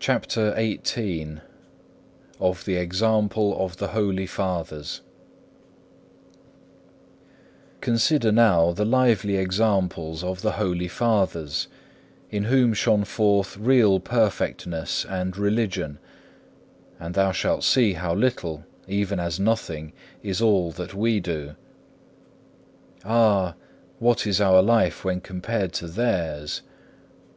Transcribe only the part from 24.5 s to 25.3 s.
life when